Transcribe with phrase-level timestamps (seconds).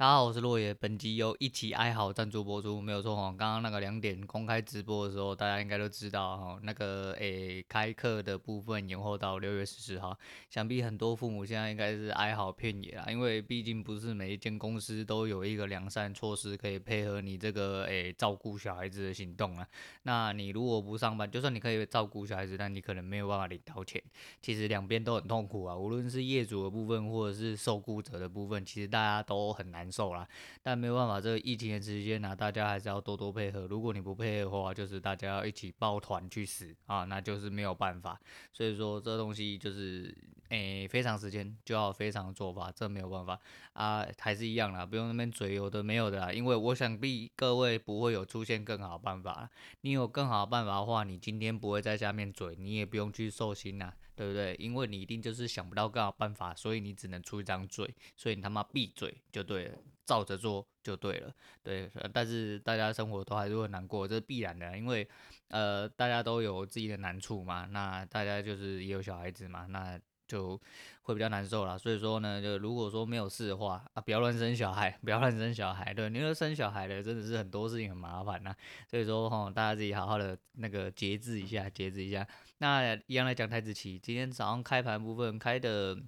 [0.00, 0.72] 大家好，我是洛野。
[0.72, 3.24] 本集由一起哀嚎赞助播出，没有错哈。
[3.36, 10.18] 刚刚那个两点公开直播的时候，大家应该都知道哈，那个诶、开课的部分延后到六月十四号。
[10.48, 19.68] 想必很多父母现在应该是哀嚎遍野啦，因为毕竟不是每一间公司都有一个良善措施可以配合你这个诶、照顾小孩子的行动啊。
[20.04, 24.02] 那你如果不上班，就算你可以照顾小孩子，但你可能没有办法领到钱。
[24.40, 30.26] 其实两边都很痛苦啊，无论是业主的部分或者是受雇者的部分，其实大家都很难受啦，
[30.62, 33.66] 但没有办法，这个疫情的时间呢，大家还是要多多配合。
[33.66, 38.20] 如果你不配合的话，就是大家要一起抱团去死啊，那就是没有办法。
[38.52, 40.14] 所以说，这东西就是，
[40.48, 43.38] 诶，非常时间就要非常做法，这没有办法
[43.72, 49.48] 啊，还是一样啦，不用那边嘴有的没有的啦，因为我想必各位不会有出现更好办法。
[49.82, 53.94] 你有更好的办法的话，你今天不会在下面嘴，你也不用去受心啦。
[54.20, 54.54] 对不对？
[54.58, 57.88] 因为你一定就是想不到更好办法，所以你只能出一张嘴，
[58.18, 61.34] 所以你他妈闭嘴就对了，照着做就对了。
[61.62, 65.08] 对，但是大家生活都还是会难过，这是必然的，因为
[65.48, 69.98] 呃大家都有自己的难处嘛，那大家就是也有小孩子嘛，那。
[70.30, 70.56] 就
[71.02, 75.92] 会比较难受啦，所以说呢，就如果说没有事的话啊，不要乱生小孩， 不要乱生小孩。
[75.92, 78.54] 对，你说生小孩的真的是很多事情很麻烦呐，
[78.88, 82.24] 所以说哈，大家自己好好的那个节制一下，节制一下。
[82.60, 85.98] 那一样来讲台子期，今天早上开盘部分开的，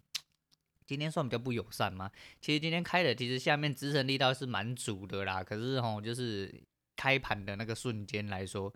[0.87, 2.11] 今天算比较不友善嘛？
[2.43, 6.63] 其实今天开的其实下面支撑力道是蛮足的啦，可是吼，就是
[6.95, 8.73] 开盘的那个瞬间来说。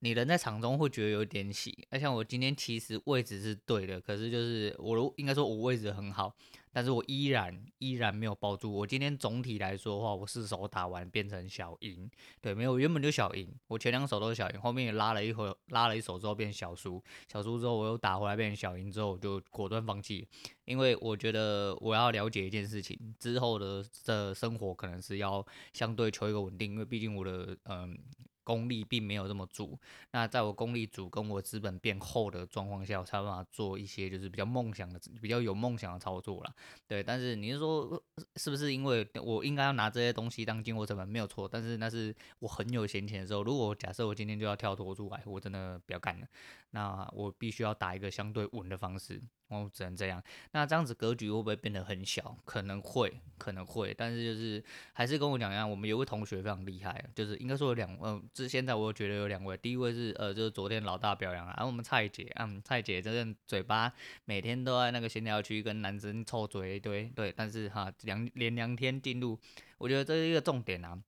[0.00, 6.36] 你人在场中会觉得有点喜，而且我今天其实位置是对的，可是就是我应该说我位置很好，
[6.74, 8.70] 但是我依然依然没有抱住。
[8.70, 17.00] 我今天总体来说的话，我四手打完变成小赢，对，没有原本就小赢，我前两手都是小赢，后面也拉了一会拉了一手之后变小输，
[17.32, 20.26] 小输之后我又打回来变成小赢之后，我就果断放弃，
[20.64, 27.96] 因为我觉得我要了解一件事情，之后的的生活可能是要相对求一个稳定，因为毕竟我的嗯。
[28.44, 29.76] 功力并没有这么足，
[30.12, 36.54] 那在我功力足跟我资本变厚的状况下，我才有办法做一些就是比较梦想的、比较有梦想的操作啦。
[36.86, 38.00] 对，但是你是说
[38.36, 41.08] 是不是因为我应该要拿这些东西当进货成本？
[41.08, 43.42] 没有错，但是那是我很有闲钱的时候。
[43.42, 46.26] 如果假设我今天就要跳脱出来，我真的不要干了。
[46.70, 49.22] 那我必须要打一个相对稳的方式。
[49.48, 50.22] 哦，只能这样。
[50.52, 52.36] 那这样子格局会不会变得很小？
[52.44, 53.94] 可能会，可能会。
[53.94, 54.62] 但是就是
[54.92, 59.56] 还是跟我讲一样，我们有位同学非常厉害，就是应该说有两，嗯，这现在我觉得有两位。
[59.56, 63.92] 第一位是呃，就是昨天老大表扬啊，然后我们蔡姐，嗯，蔡姐真的嘴巴
[64.24, 67.32] 每天都在那个闲聊区跟男生臭嘴一堆，对。
[67.36, 69.38] 但是哈，两连两天进入，
[69.78, 70.98] 我觉得这是一个重点啊。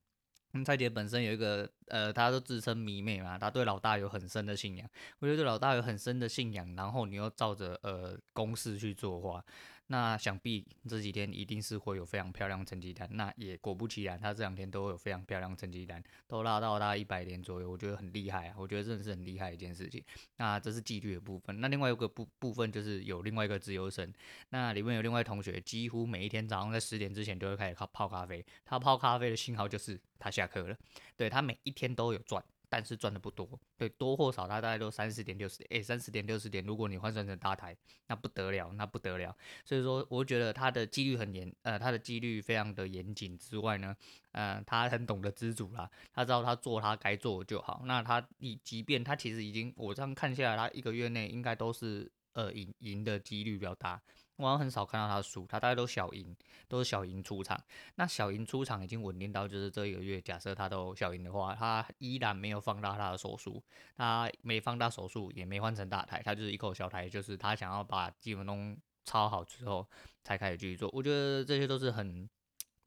[0.63, 4.89] 蔡姐本身有一个，呃，她都自称迷妹嘛，她对老大有很深的信仰。
[5.19, 9.43] 我觉得对老大有很深的信仰，然后你又照着呃公式去做话。
[9.87, 20.03] 那想必这几天一定是会有非常漂亮成绩单，那也果不其然，他这两天都有非常漂亮成绩单，都拉到大概一百点左右，我觉得很厉害啊，我觉得真的是很厉害一件事情。
[20.35, 24.13] 那这是纪律的部分，那另外一个部部分就是有另外一个自由生，
[24.49, 30.77] 那里面有另外同学，几乎每一天早上在十点之前就会开始泡咖啡，他泡咖啡的信号就是他下课了，
[31.15, 32.43] 对，他每一天都有赚。
[32.69, 33.47] 但是赚的不多，
[33.77, 37.75] 对，多或少，他大概都三十点六十点，诶，三十点六十点，如果你换算成大台，
[38.07, 39.35] 那不得了，那不得了。
[39.63, 43.95] 所以说，我觉得他的纪律很严，呃，他的纪律非常的严谨之外呢，
[44.31, 47.83] 呃，他很懂得知足啦，他知道他做他该做的就好。
[47.85, 54.01] 那他，你即便他其实已经，我这样看下来，他一个月内应该都是呃赢赢的几率比较大。
[54.37, 56.35] 我好像很少看到他输，他大概都小赢，
[56.67, 57.61] 都是小赢出场。
[57.95, 63.63] 那小赢出场已经稳定到，就是这一个月，假设他都小赢的话，他依然没有放大他的手术，
[63.95, 69.87] 他没放大手术，也没换成大台，他就是一口小台，就是他想要把基本功抄好之后
[70.23, 70.89] 才开始继续做。
[70.93, 72.29] 我觉得这些都是很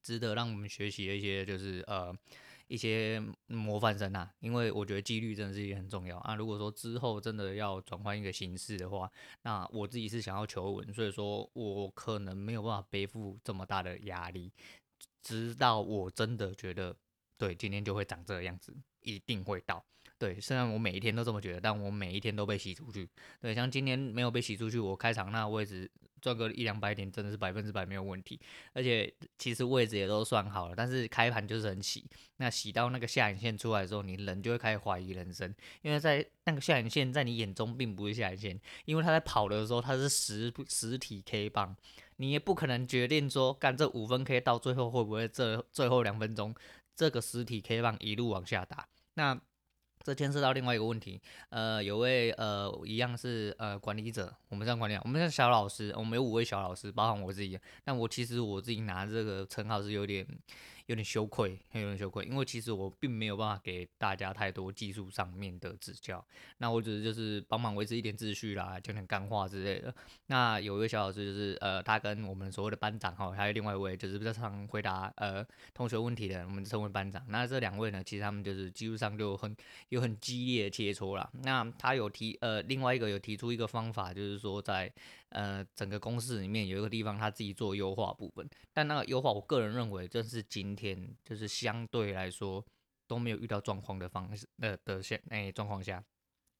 [0.00, 2.16] 值得让我们学习的一些，就是呃。
[2.70, 6.36] 一些模范生啊，因为我觉得纪律真的是也很重要啊。
[6.36, 9.10] 如果说之后真的要转换一个形式的话，
[9.42, 14.52] 那我自己是想要求稳，所以说我可能没有办法背负这么大的压力，
[15.20, 16.94] 直到我真的觉得
[17.36, 19.84] 对，今天就会长这个样子，一定会到。
[20.16, 23.08] 对，虽然我每一天都这么觉得，但我每一天都被洗出去。
[23.40, 25.90] 对，像今天没有被洗出去，我开场那位置
[26.20, 28.40] 赚个一两百点，真的是百分之百没有问题。
[28.72, 32.04] 而且其实位置也都算好了，但是开盘就是很洗。
[32.36, 41.76] 那洗到那个下影线出来的时候，你人就会开始怀疑人生，因为在那个下影线在你眼中并不是下影线，因为它在跑的时候它是实实体 K 棒，
[42.16, 46.54] 你也不可能决定说干这五分 K 到最后会不会这最后两分钟
[46.96, 48.88] 这个实体 K 棒一路往下打。
[49.14, 49.38] 那
[50.02, 51.20] 这牵涉到另外一个问题，
[51.50, 60.26] 呃，有位呃一样是呃管理者，我们这样管理，我们是小老师，我们有五位小老师，包含我自己，但我其实我自己拿这个称号是有点。
[60.90, 66.24] 有点羞愧，有点羞愧，因为其实我并没有办法给大家太多技术上面的指教，
[66.58, 69.94] 那我只是就是帮忙维持一点秩序啦，讲点干话之类的。
[70.26, 77.24] 那有一位小老师就是呃，他跟我们所谓的班长哈，还有另外一位就是比较常回答呃同学问题的，我们称为班长。
[77.28, 79.56] 那这两位呢，其实他们就是技术上就很
[79.90, 81.30] 有很激烈的切磋啦。
[81.44, 84.92] 那他有提呃另外一个有提出一个方法，就是说在。
[85.30, 92.64] 呃，整个公司里面有一个地方他自己做优化部分，但那个优化，我个人认为，这是今天就是相对来说
[93.06, 96.04] 都没有遇到状况的方式的的现哎状况下，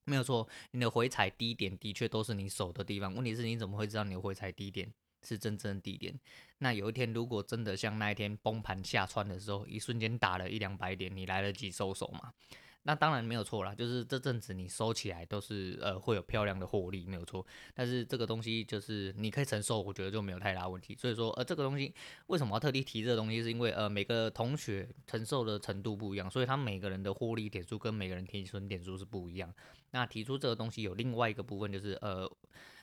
[0.04, 6.18] 没有错，你的回踩低点的确都是你守的地方，问题是你怎么会知道你的回踩低点是真正的低点？
[6.58, 12.32] 那有一天如果真的像那一天崩盘下穿的时候，一瞬间打了一两百点，你来得及收手吗？
[12.82, 17.46] 那当然没有错啦，就是这阵子你收起来都是呃会有漂亮的获利，没有错。
[17.74, 20.96] 但是这个东西就是你可以承受，我觉得就没有太大问题。
[20.98, 21.94] 所以说呃这个东西
[22.28, 29.54] 为什么要特地提这个东西，是因为呃每个同学承受的程度不一样，所以他每个人的获利点数跟每个人提存点数是不一样。
[29.90, 32.26] 那提出这个东西有另外一个部分就是呃，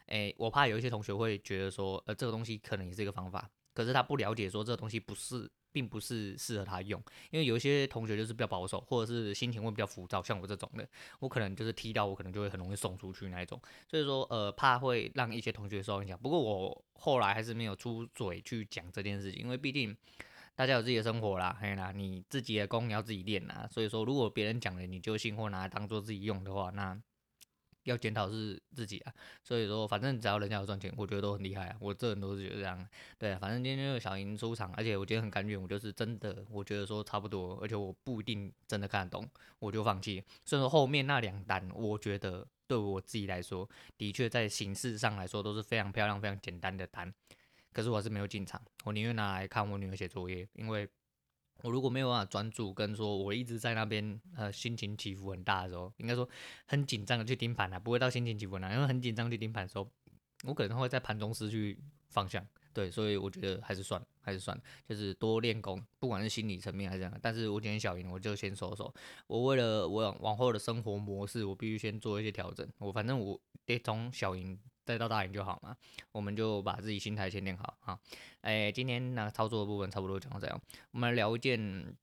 [0.08, 5.50] 诶我怕有一些同学会觉得说呃这个东西可能也是一个方法，可是他不了解说这个东西不是。
[5.72, 10.88] 并不是适合他用，因为有一些同学就是比较保守，或者是心情会比较浮躁，像我这种的，
[11.20, 16.18] 我可能就是踢到我可能就会很容易送出去那一种，所以说呃怕会让一些同学受影响。
[16.18, 19.96] 不过我后来还是没有出嘴去讲这件事情，因为毕竟
[20.56, 27.02] 大家有自己的生活啦，嘿啦，你自己的功你要自己练啦，所以说如果别人讲了你就信或拿来当做自己用的话，那。
[27.88, 29.14] 要检讨是自己啊，
[29.44, 31.78] 所以说反正只要人家有赚钱，我觉得都很厉害啊。
[31.80, 32.88] 我这人都是觉得这样，
[33.18, 39.28] 对啊，反正今天就小赢出场，而且我今天很甘愿，我就是真的，我觉得说差不多，而且我不一定真的看得懂，
[39.60, 40.24] 我就放弃。
[40.44, 43.68] 所以说后面那两单，我觉得对我自己来说，
[43.98, 47.14] 的确在形式上来说都是非常漂亮、非常简单的单，
[47.72, 50.88] 可是我还是没有进场，我宁愿拿来看我女儿写作业，因为。
[51.62, 56.28] 我如果没有办法专注，跟说我一直在那边，呃，心情起伏很大的时候，应该说
[56.66, 59.90] 很紧张的去盯盘啊，不会到心情起伏很大，因为很紧张去盯盘的时候，
[60.44, 67.20] 我可能会在盘中失去方向，对，所以我觉得还是算，还是算，就是多练功，不管是心理层面还是这样。
[67.22, 68.94] 但是我今天小赢，我就先收手。
[69.28, 72.68] 我为了我往后的生活模式，我必须先做一些调整。
[72.78, 74.60] 我反正我得从小赢。
[74.88, 75.76] 再到大赢就好嘛，
[76.14, 78.00] 我们就把自己心态先练好哈。
[78.40, 80.62] 哎，今天那个操作的部分差不多讲到这样，
[80.92, 81.94] 我们来聊一件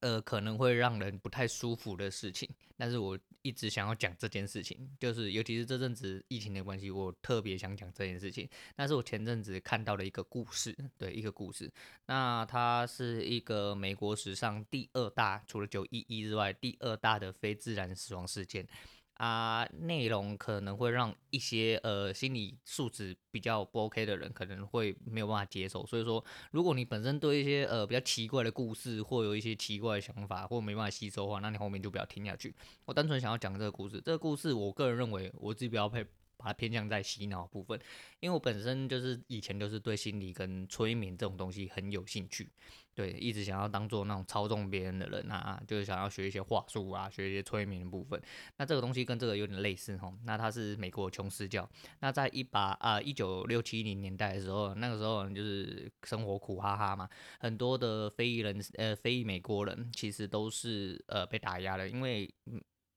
[0.00, 2.48] 呃可能会让人不太舒服的事情，
[2.78, 8.48] 但是我一直想要讲这件事情，就是尤其是这阵子疫情的关系，我特别想讲这件事情。
[8.76, 11.70] 那是我前阵子看到的一个故事，对，一个故事。
[12.06, 18.66] 那它是一个美国史上第二大，除了九一一之外，第二大的非自然死亡事件。
[19.14, 32.54] 啊，内容可能会让一些呃心理素质比较不 OK 的人可能会没有办法接受，所以说，如果你本身对一些呃比较奇怪的故事或有一些奇怪的想法或没办法吸收的话，那你后面就不要听下去。
[32.84, 36.04] 我单纯想要讲这个故事，这个故事我个人认为我自己比较配。
[36.44, 37.80] 把它偏向在洗脑部分，
[38.20, 42.50] 因为我本身就是以前就是对心理跟催眠这种东西很有兴趣，
[42.94, 48.20] 对，一直想要当做那种操纵别人的人啊，就是想要学一些话术啊，学一些催眠的部分。
[48.58, 51.68] 那这个东西跟这个有点类似吼，那它是美国琼斯教。
[52.00, 57.08] 那在一八啊一九六七零年代的时候，那个时候就是生活苦哈哈嘛，
[57.40, 62.32] 很多的非裔人呃非裔美国人其实都是呃被打压的，因为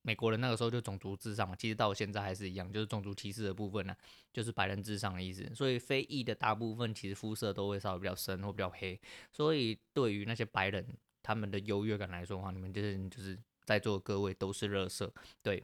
[0.07, 3.93] 美国人那个时候就种族至上嘛，其实到现在还是一样，就是种族歧视的部分呢、
[4.31, 5.53] 就是白人至上的意思。
[5.53, 8.97] 所以非裔的大部分其实肤色都会稍微比较深或比较黑，
[9.33, 10.87] 所以对于那些白人
[11.21, 15.11] 他们的优越感来说的话，你们就是就是在座各位都是垃圾，
[15.43, 15.61] 对。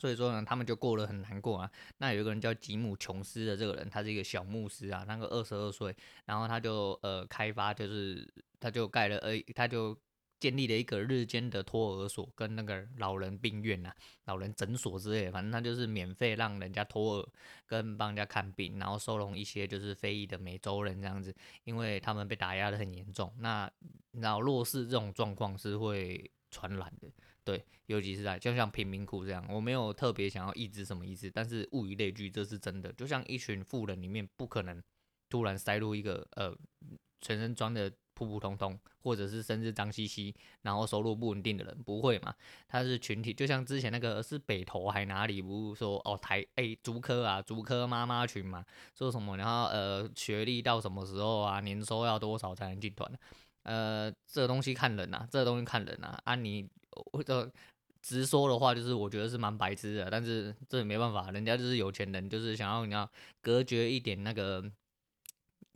[0.00, 1.70] 所以说呢，他们就过得很难过啊。
[1.98, 9.96] 那有一个人叫吉姆琼斯的这个人，他是一个小牧师啊，那个二十二岁，然后他就呃开发就是他就盖了呃他就。
[10.40, 13.94] 建立了一个日间的托儿所跟那个老人病院呐、啊、
[14.24, 17.28] 老人诊所之类的，反正他就是免费让人家托儿
[17.66, 23.30] 跟帮人家看病，然后收容一些就是非裔的美洲人这样子，因为他们被打压得很严重。
[23.38, 23.70] 那
[24.12, 27.08] 然后弱势这种状况是会传染的，
[27.44, 32.90] 对，尤其是在就像贫民窟这样，我没有特别想要抑制什么意思，但是物以类聚，这是真的。
[32.94, 34.82] 就像一群富人里面不可能
[35.28, 36.56] 突然塞入一个呃
[37.20, 37.92] 全身装的。
[38.26, 42.34] 普普通通，或者是甚至脏兮兮，然后收入不稳定的人，不会嘛？
[42.68, 48.62] 他是群体，就像之前那个是北投还哪里，不是说哦台哎竹科啊，竹科妈妈群嘛，
[48.94, 53.10] 说什么然后呃学历到什么时候啊，年收要多少才能进团？
[53.62, 56.68] 呃，这个东西看人呐、啊，这个东西看人呐、啊，啊你
[57.24, 57.50] 这
[58.02, 63.10] 直说的话，就是我觉得是蛮白痴的，但是这也没办法，人家就是有钱人，就是想要你要
[63.40, 64.70] 隔绝一点那个。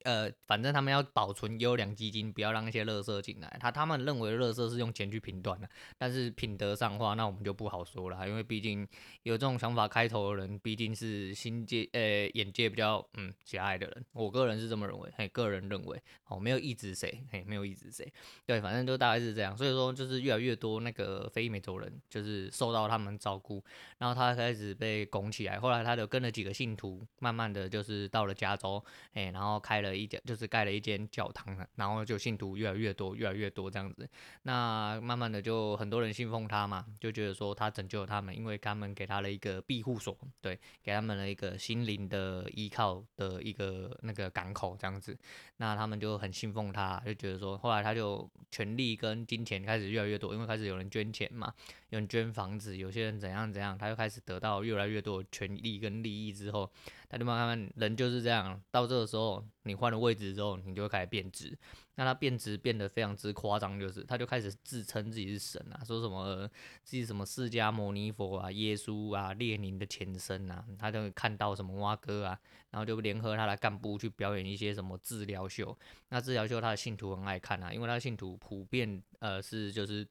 [0.04, 3.56] 呃，反正他们要保存优良基金，不要让那些垃圾进来。
[3.58, 8.86] 他他们认为垃圾是用钱去评断的，但是品德上的话，那我们就不好说了，因为毕竟
[9.22, 14.04] 有这种想法开头的人，毕竟是心界呃眼界比较嗯狭隘的人。
[14.12, 18.06] 我个人是这么认为，嘿，个人认为，哦，没有抑制谁，嘿，没有抑制谁，
[18.44, 19.56] 对，反正就大概是这样。
[19.56, 23.64] 所以说，就是越来越多那个非美洲人，就是受到他们照顾，
[23.96, 28.84] 然后他开始被拱起来，后来他就跟了几个信徒，慢慢的就是到了加州，
[29.14, 29.93] 哎，然后开了。
[29.96, 34.08] 一间就是盖了一间教堂，然后就信徒越来越多，越来越多这样子。
[34.42, 45.16] 那慢慢的就很多人信奉他嘛，就觉得说他拯救了他们，因为他们给他了一个庇护所，对，给他们了一个心灵的依靠的一个那个港口这样子。
[45.56, 51.52] 那他们就很信奉他，就觉得说，后来他就权力跟金钱开始越来越多，因为开始有人捐钱嘛，
[51.94, 56.68] 有人捐房子，有些人怎样怎样，他就开始得到越来越多的权利跟利益之后。
[57.08, 61.56] 他就慢慢，人就是这样，到这个时候，你换了位置之后，你就会开始变质。
[61.94, 66.48] 那他变质变得非常之夸张，就是他就开始自称自己是神啊，说什么
[66.82, 72.36] 自己什么释迦牟尼佛啊、耶稣啊、列宁的前身啊，他就会看到什么蛙哥啊，
[72.70, 75.78] 然后就联合他的干部去表演一些什么治疗秀。
[76.08, 80.04] 那治疗秀他的信徒很爱看啊，因为他的信徒普遍呃是就是。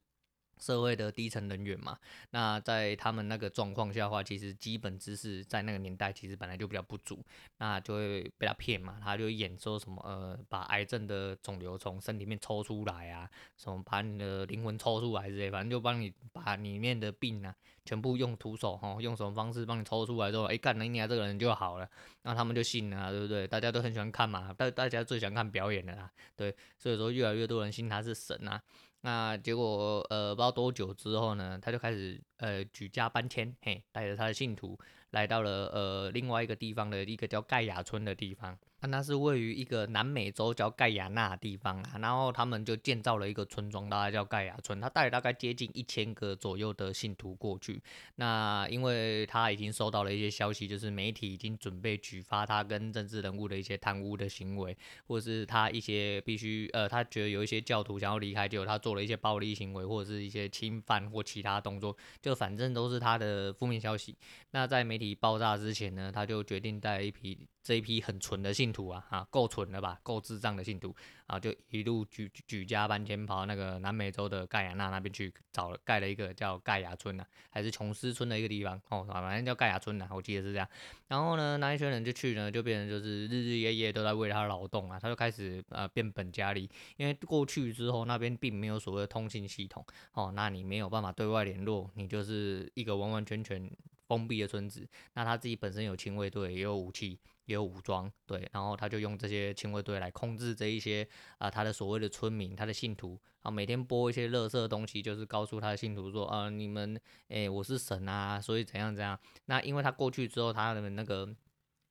[0.63, 1.97] 社会的低层人员嘛，
[2.29, 7.21] 那在他们那个状况下的话，其实基本知识在那个年代其实本来就比较不足，
[7.57, 17.53] 那就会被他骗嘛，他就演说什么呃，把癌症的肿瘤从身体里面抽出来啊，什么把你的灵魂抽出来之类，反正就帮你把里面的病啊，
[17.83, 21.89] 全部用徒手哈，用什么方式帮你抽出来之后，哎，干了一年这个人就好了，
[22.21, 23.45] 那他们就信了啊，对不对？
[23.45, 28.63] 大家都很喜欢看嘛，大大家最喜欢看表演的啦，对，所以说越来越多人信他是神啊。
[29.05, 34.79] 那结果，呃，不知道多久之后呢，他就开始，呃，举家搬迁，嘿，带着他的信徒
[35.13, 38.55] 来到了，呃，另外一个地方的一个叫盖亚村的地方。
[38.85, 44.81] 那是位于一个南美洲叫盖亚纳的地方啊，然后他们就建造了一个村庄，大概叫盖亚村。
[44.81, 47.81] 他带了大概接近一千个左右的信徒过去。
[48.15, 54.77] 那因为他已经收到了一些消息，就是媒体已经准备举发他跟政治人物的一些贪污的行为，
[55.07, 64.13] 或者是他一些必须呃，他觉得有一些教徒想要离开，就他做了一些暴力行为，或者是一些侵犯或其他动作，就反正都是他的负面消息。
[64.51, 67.47] 那在媒体爆炸之前呢，他就决定带一批。
[67.63, 70.93] 这一批很蠢的信徒啊，啊，够蠢了吧，够智障的信徒
[71.27, 80.67] 啊，就一路举举家搬迁跑到那个南美洲的盖亚纳那边去找了，盖了一个叫盖亚村呐、啊，还是琼斯村的一个地方哦，反正叫盖亚村呐、啊，我记得是这样。
[81.07, 93.71] 然后呢，那一群人就去呢，就变成就是日日夜夜都在为他劳动啊，他就开始呃变本加厉，因为过去之后那边并没有所谓的通信系统哦，那你没有办法对外联络，你就是一个完完全全
[94.07, 94.87] 封闭的村子。
[95.13, 97.19] 那他自己本身有亲卫队，也有武器。
[97.45, 101.05] 也有武装，对，然后他就用这些亲卫队来控制这一些
[101.39, 109.19] 啊、他的所谓的村民，他的信徒，啊，每天播一些垃圾的东西，就是告诉他的信徒说，啊、呃，你们，诶，我是神啊，所以怎样怎样。
[109.47, 111.35] 那因为他过去之后，他的那个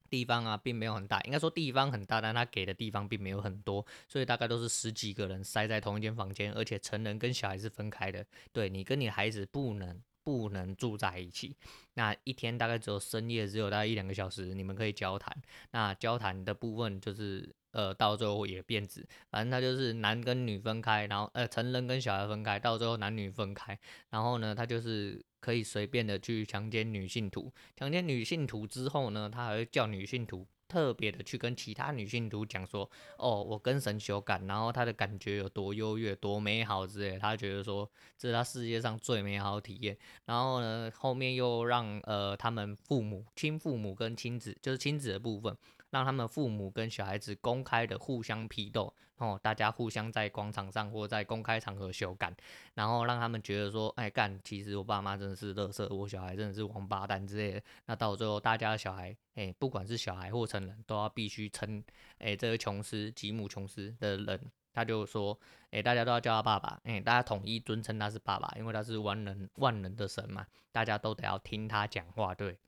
[0.08, 10.02] 地方啊，并没有很大，应该说地方很大，但他给的地方并没有很多，所以大概都是十几个人塞在同一间房间，而且成人跟小孩是分开的，对，你跟你孩子不能。
[10.24, 11.56] 不能住在一起，
[11.94, 15.36] 那一天大概只有深夜，只有大概一两个小时，你们可以交谈。
[15.70, 23.78] 那交谈的部分就是，呃，到最后也变质，反正他就是男跟女分开，然后呃，成人跟小孩分开，到最后男女分开。
[24.10, 30.46] 然后呢，他就是可以随便的去强奸女信徒，强奸女信徒之后呢，他还会叫女信徒。
[30.68, 39.94] 特别的去跟其他女信徒讲说，哦，我跟神修感，然后他的感觉有多优越、多美好之类，他觉得说这是他世界上最美好的体验。
[40.24, 45.54] 然后呢，后面又让呃他们父母、亲父母跟亲子，就是亲子的部分。
[45.92, 52.32] 让他们父母跟小孩子公开的互相批斗，哦，大家互相在广场上或在公开场合修改，
[52.72, 57.62] 然后让他们觉得说，哎干，其实我爸妈真的是垃圾，我小孩真的是王八蛋之类的。
[57.84, 61.84] 那到最后，大家的小孩，哎，不管是小孩或成人，都要必须称，
[62.16, 65.38] 哎，这个琼斯吉姆琼斯的人，他就说，
[65.72, 72.58] 哎，大家都要叫他爸爸，哎，大家统一尊称他是爸爸，因为他是万能万能的神嘛，大家都得要听他讲话，对。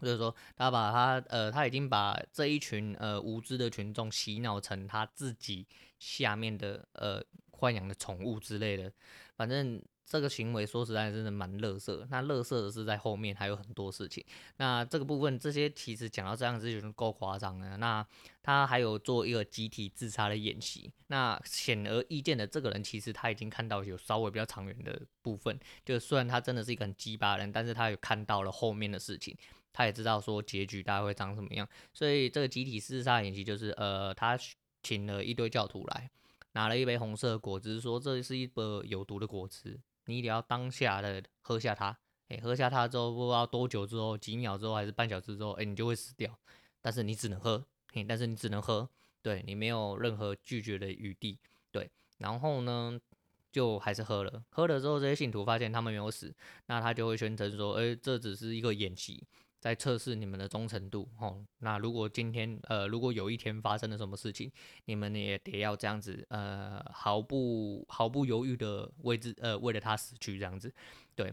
[0.00, 5.66] 或者说，他把他呃，他已经把这一群呃无知的群众洗脑成他自己
[5.98, 8.90] 下面的呃豢养的宠物之类的。
[9.36, 9.80] 反正
[10.10, 12.04] 这个行为说实在真的蛮乐色。
[12.10, 14.24] 那乐色的是在后面还有很多事情。
[14.56, 17.76] 那这个部分这些其实讲到这样子就够夸张了。
[17.76, 18.04] 那
[18.42, 20.90] 他还有做一个集体自杀的演习。
[21.06, 25.56] 那显而易见的，这个人其实他已经看到有稍微比较长远的部分。
[25.84, 29.36] 就虽然他真的是一个很鸡巴人，但是他有看到了后面的事情。
[29.72, 31.68] 他也知道说结局大概会长什么样。
[31.92, 34.36] 所以这个集体自杀演习就是呃，他
[34.82, 36.10] 请了一堆教徒来。
[36.52, 39.78] 拿了一杯红色果汁，说这是一杯有毒的果汁，
[40.10, 41.96] 你一定要当下的喝下它。
[42.28, 46.38] 哎、喝下它之后，不知道多久之后，几秒之后还是半小时之后，哎、你就会死掉。
[46.80, 48.88] 但是你只能喝，嘿、但是你只能喝，
[49.22, 51.38] 对，你没有任何拒绝的余地，
[51.70, 51.90] 对。
[52.18, 53.00] 然后呢，
[53.50, 56.34] 就还是喝了，喝了之后，这些信徒发现他们没有死，
[56.66, 59.26] 那他就会宣称说，哎、这只是一个演习。
[59.60, 61.44] 在测试你们的忠诚度，哦。
[61.58, 64.50] 那如果今天，呃，如果有一天发生了什么事情，
[64.86, 70.74] 你们也得要这样子，呃，毫不毫不犹豫的为之，呃，为了他死去这样子，
[71.14, 71.32] 对。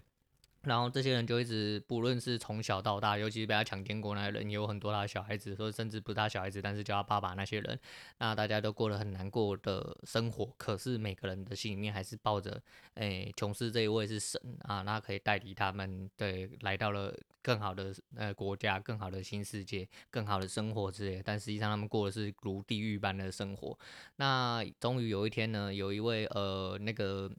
[0.63, 7.79] 然后这些人就一直，不论是从小到大，尤其是被他强奸过那些人，也有很多他的小孩子，说甚至不是他小孩子，但是叫他爸爸那些人，
[8.17, 10.53] 那大家都过得很难过的生活。
[10.57, 12.61] 可是每个人的心里面还是抱着，
[12.95, 21.21] 诶，琼斯这一位是神啊，那可以代替他们，对，来到了更好的呃国家、更好的新世界、更好的生活之类。
[21.23, 23.77] 但实际上他们过的是如地狱般的生活。
[24.17, 27.31] 那终于有一天呢，有一位呃那个。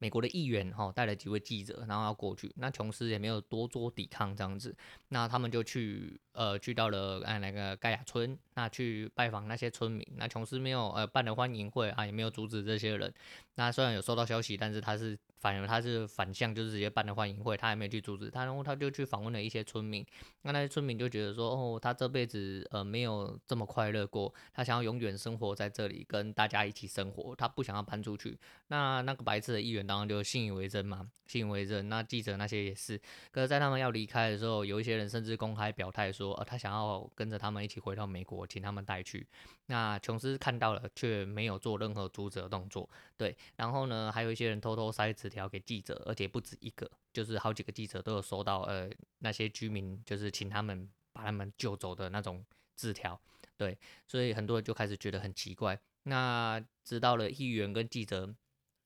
[0.00, 2.52] 美国的议员哈带了几位记者，然后要过去。
[2.56, 4.74] 那琼斯也没有多做抵抗，这样子，
[5.10, 10.04] 那他们就去呃去到了哎那个盖亚村，那去拜访那些村民。
[10.16, 13.14] 那琼斯没有呃办了欢迎会啊，也没有阻止这些人。
[13.54, 15.16] 那虽然有收到消息，但是他是。
[15.40, 20.04] 反而他是反向，就是直接办的欢迎会，他也没去阻止他，然后他就去访问了一些村民，
[20.42, 28.38] 那那些村民就觉得说，哦，他这辈子呃没有这么快乐过，他想要永远生活在这里，跟大家一起生活，他不想要搬出去。
[28.68, 31.88] 那那个白痴的议员当然就信以为真嘛，信以为真。
[31.88, 39.26] 那记者那些也是，可是在他们要离开的时候，有一些人甚至公开表态说，呃，他想要跟着他们一起回到美国，请他们带去。
[39.66, 42.90] 那琼斯看到了，却没有做任何阻止的动作。
[43.16, 52.44] 对，然后呢，还有一些人偷偷塞纸条给记者，而且不止一个，就是好几个记者都有收到，呃，那些居民就是请他们把他们救走的那种
[52.74, 53.18] 字条。
[53.56, 55.80] 对，所以很多人就开始觉得很奇怪。
[56.02, 58.34] 那知道了议员跟记者。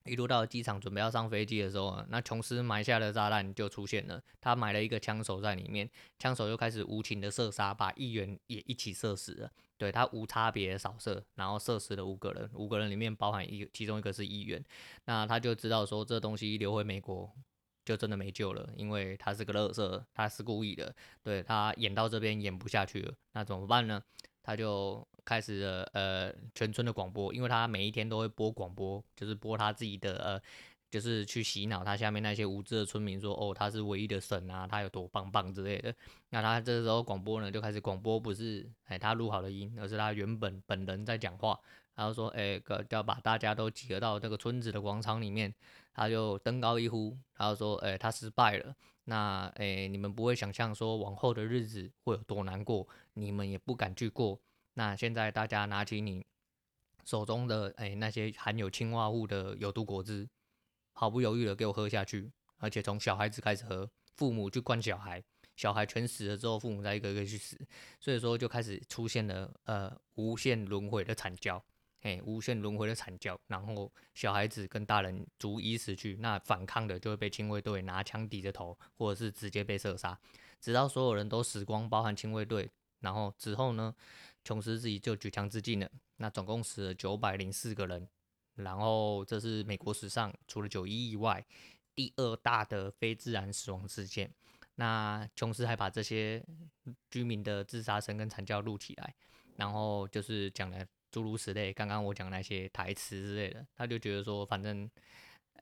[0.05, 4.23] 一路到机场准备要上飞机的时候，那琼斯埋下的炸弹就出现了。
[4.41, 9.51] 他埋了一个枪手在里面，枪手就开始无情的射杀，把议员也一起射死了。
[9.79, 14.63] 对，他无差别扫射，然后射死了五个人，五个人里面包含一，其中一个是议员。
[15.07, 17.33] 那他就知道说，这东西一流回美国
[17.85, 20.95] 就真的没救了，因为他是个乐色，他是故意的。
[21.23, 24.03] 对，他演到这边演不下去了，那怎么办呢？
[24.43, 25.07] 他就。
[25.25, 30.43] 开始了呃全村的广播，因为他每一天都会播广播，就是播他自己的呃，
[30.91, 35.95] 就是去洗脑他下面那些无知的村民说，哦，他是唯一的神啊，他有多棒棒之类的。
[36.31, 41.59] 那他这时候广播呢，就开始广播不是哎他录好的音，而是他原本本人在讲话，
[41.95, 45.53] 然后说哎个要把大家都集合到这个村子的广场里面，
[45.95, 54.39] 他就登高一呼，然后说哎他失败了，那哎你们不会想象说往后的日子会有多难过，你们也不敢去过。
[54.75, 56.27] 那现在大家拿起你
[57.05, 60.29] 手中的哎、那些含有氰化物的有毒果汁，
[60.93, 65.23] 毫不犹豫的给我喝下去，而且从小孩子开始喝，父母去灌小孩，
[65.55, 67.59] 小孩全死了之后，父母再一个一个去死，
[68.01, 71.63] 所以说就开始出现了呃无限轮回的惨叫，
[72.01, 80.19] 哎、无限轮回的惨叫，然后小孩子跟大人逐一死去，那反抗的就会被亲卫队拿枪抵着头，或者是直接被射杀，
[80.59, 83.95] 直到所有人都死光，包含亲卫队，然后之后呢？
[84.45, 88.07] 琼斯自己就举枪自尽了，那总共死了九百零四个人，
[88.55, 91.45] 然后这是美国史上除了九一以外
[91.95, 94.31] 第二大的非自然死亡事件。
[94.77, 96.45] 那琼斯还把这些
[97.11, 99.15] 居民的自杀声跟惨叫录起来，
[99.57, 104.89] 然后就是讲了诸如此类，刚刚我讲那些台词之类的，他就觉得说，反正。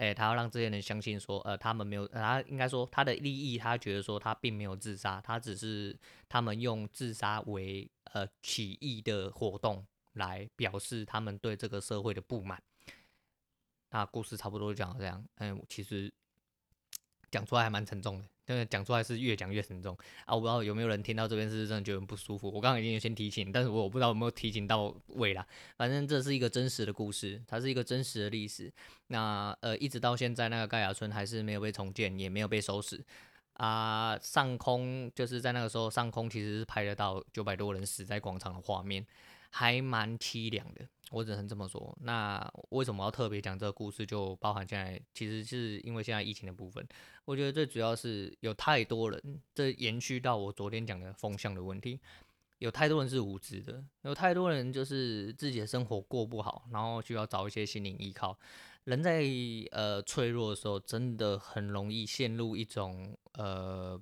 [0.03, 5.97] 哎，他要让这些人相信说，呃，他们没有，他应该说他的利益，他觉得说他并没有自杀，他只是
[6.29, 12.61] 他们用自杀为呃起义的活动来表示他们对这个社会的不满。
[13.91, 16.13] 那故事差不多就讲到这样，嗯，其实
[17.31, 18.27] 讲出来还蛮沉重的。
[18.53, 20.35] 因为讲出来是越讲越沉重啊！
[20.35, 22.49] 我不知道有没有人听到这边是真的觉得很不舒服。
[22.49, 25.47] 我刚刚已经先提醒，但是我不知道有没有提醒到位啦。
[25.77, 28.73] 反正这是一个真实的故事，它是一个真实的历史。
[29.09, 33.03] 那呃，一直到现在，那个盖亚村还是没有被重建，也没有被收拾
[33.55, 34.19] 啊。
[34.21, 39.07] 上空就是在那个时候，上空其实是拍得到九百多人死在广场的画面。
[39.55, 41.95] 还蛮凄凉的，我只能这么说。
[42.01, 44.05] 那为什么要特别讲这个故事？
[44.07, 46.83] 就包含现在，其实是因为现在疫情的部分，
[47.27, 52.01] 我觉得最主要是有太多人，这延续到我昨天讲的风向的问题，
[52.61, 58.39] 有太多人是无知的，有太多人就是自己的生活过不好，然后需要找一些心灵依靠。
[58.85, 59.23] 人在
[59.71, 64.01] 呃脆弱的时候，真的很容易陷入一种呃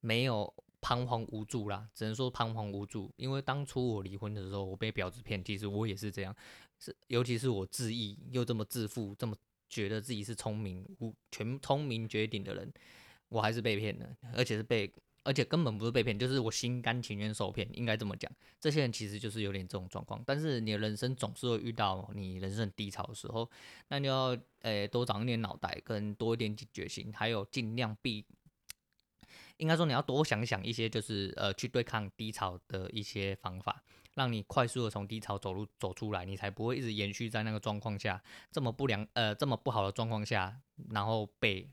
[0.00, 0.52] 没有。
[0.84, 3.10] 彷徨无助啦，只能说彷徨无助。
[3.16, 6.36] 因为当初我离婚的时候，我被婊子骗，其实我也是这样。
[6.78, 9.34] 是，尤其是我自义又这么自负，这么
[9.70, 10.86] 觉得自己是聪明
[11.30, 12.70] 全聪明绝顶的人，
[13.30, 14.92] 我还是被骗了，而且是被，
[15.22, 18.30] 而且根本不是被骗，就是我心甘情愿受骗，应该这么讲。
[18.60, 20.22] 这些人其实就是有点这种状况。
[20.26, 23.48] 但是你的人生总是会遇到你人生低潮的时候，
[23.88, 28.22] 那你要诶、多长一点脑袋，跟多一点警觉性，还有尽量避。
[29.58, 33.82] 应该说，你要多想想一些，就是呃，去对抗低潮的一些方法，
[34.14, 40.56] 让你快速的从低潮走路走出来，你才不会一直延续在那个状况下，这么不良呃，这么不好的状况下，
[40.90, 41.68] 然后被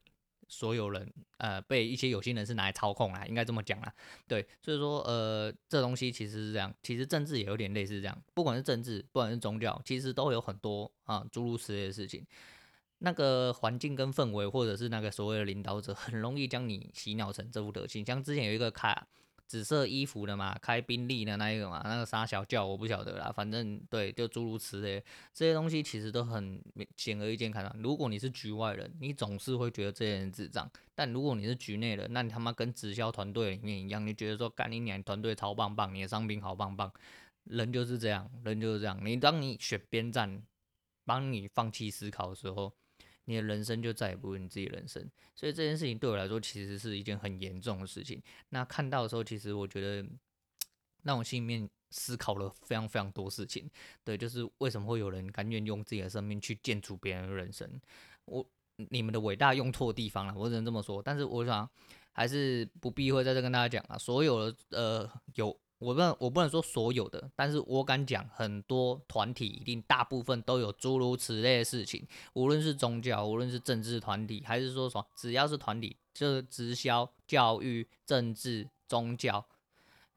[0.48, 3.94] 所有人呃，被一些有心人士拿来操控啊，应该这么讲啊，
[4.28, 12.26] 对，所以说呃，这东西其实是这样，其实政治也有点类似这样，不管是政治，不管是宗教，其实都有很多啊诸如此类的事情。
[13.04, 18.06] 那个环境跟氛围，或者是那个所谓的领导者，很容易将你洗脑成这副德行。
[18.06, 18.96] 像之前有一个开
[19.48, 26.62] 紫色衣服的嘛，开宾利的那一个嘛，那个啥小叫我不晓得啦，反正对，就诸如此类，这些东西其实都很
[26.96, 27.76] 显而易见看到。
[27.80, 36.94] 如果你是局外人，你总是会觉得这些人智障；但如果你是局内人，那你他妈跟直销团队里面一样，你觉得说干你娘团队超棒棒，你的商品好棒棒，
[37.46, 38.98] 人就是这样，人就是这样。
[39.04, 40.44] 你当你选边站，
[41.04, 42.72] 帮你放弃思考的时候。
[43.32, 48.22] 你的人生就再也不是你自己人生，所以这件事情对我来说其实是一件很严重的事情。
[48.50, 50.06] 那看到的时候，其实我觉得
[51.04, 53.70] 让我心里面思考了非常非常多事情。
[54.04, 57.82] 对，就是为什么会有人甘愿用自己的生命去建筑别人的人生？
[58.26, 58.46] 我
[58.90, 61.02] 你们的伟大用错地方了，我只能这么说。
[61.02, 61.70] 但是我想
[62.12, 65.58] 还是不避讳在这跟大家讲啊，所有的呃有。
[65.82, 79.44] 我不能，我不能说所有的，但是我敢讲，很多团体一定大部分都有诸如此类的事情，无论是宗教，无论是政治团体，还是说什么，只要是团体，就是直销、教育、政治、宗教，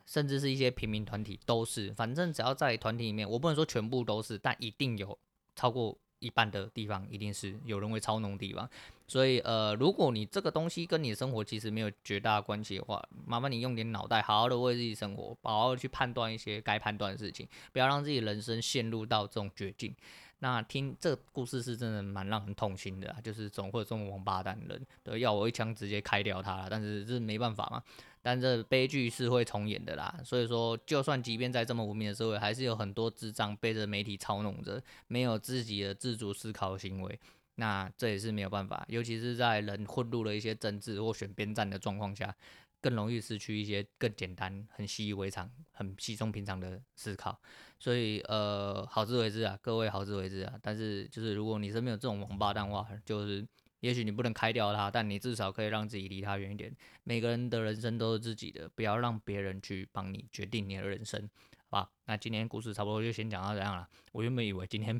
[0.05, 5.19] 甚至是一些平民团体，都是，反正只要在团体里面，我不能说全部都是，但一定有
[5.57, 5.97] 超过。
[6.21, 8.67] 一半的地方一定是有人会操弄的地方，
[9.07, 19.95] 所以呃，如果你这个东西跟你的生活其实没有绝大关系的话，麻烦你用点脑袋，好好的为自己生活，好好的去判断一些该判断的事情，不要让自己人生陷入到这种绝境。
[20.41, 27.83] 那听这个故事是真的蛮让人痛心的，就是总会有这种王八蛋人，对，要我一枪直接开掉他了，但是这没办法嘛。
[28.21, 37.21] 但这悲剧是会重演的啦，所以说，就算即便在这么文明的社会，还是有很多智障被这媒体操弄着，没有自己的自主思考行为，
[37.57, 42.35] 那这也是没有办法，尤其是在人混入了一些政治或选边站的状况下，
[42.81, 47.41] 更容易失去一些更简单、很习以为常、很稀松平常的思考。
[47.79, 50.55] 所以，呃，好自为之啊，各位好自为之啊。
[50.63, 53.47] 但是，就是如果你身边有这种王八蛋的话，就是。
[53.81, 56.75] 也许你不能开掉他，但你至少可以让自己离他远一点。
[57.03, 61.29] 每个人的人生都是自己的，不要让别人去帮你决定你的人生，
[61.69, 61.91] 好吧？
[62.07, 63.87] 那今天故事差不多就先讲到这样了。
[64.13, 64.99] 我原本以为今天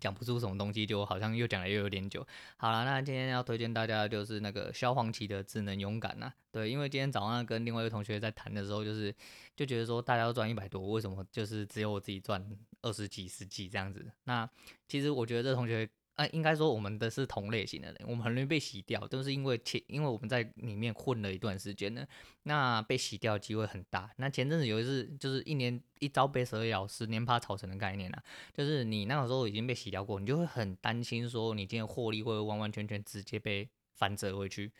[0.00, 2.26] 讲不出什么东西，就好像又讲了又有点久。
[2.56, 6.32] 好了，那今天要推荐大家的就是那个萧煌奇的《只能勇敢》呐。
[6.50, 9.14] 对，因为今天早上跟另外一个同学在谈的时候，就是
[9.54, 12.44] 就觉得说大家都赚一百多，为什么就是只有我自己赚
[12.82, 14.10] 二十几、十几这样子？
[14.24, 14.48] 那
[14.88, 15.88] 其实我觉得这同学。
[16.20, 22.06] 那应该说我们的是同类型的人，我们很容易被洗掉，都是因为前，因为我们在里面混了一段时间呢，
[22.42, 24.12] 那被洗掉机会很大。
[24.18, 34.70] 那前阵子有一次，就是一年一朝被蛇咬，十年怕草绳的概念啊，就是你那个时候已经被洗掉过，你就会很担心说，你今天获利会完完全全直接被反折回去，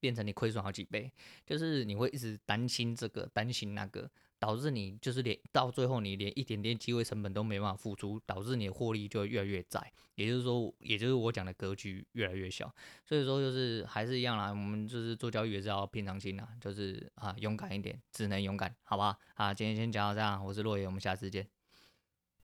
[0.00, 1.12] 变成你亏损好几倍，
[1.44, 4.10] 就是你会一直担心这个，担心那个。
[4.38, 12.72] 导致你就是连到最后你连一点点机会成本都没办法付出，导致你的获利就越来越窄，也就是说，也就是我讲的格局越来越小。
[13.04, 19.18] 所以说就是还是一样啦，我们就是做交易也是要平常心啦，就是啊勇敢一点，只能勇敢，好吧？
[19.34, 21.57] 啊，今天先讲到这样，我是洛爷，我们下次见。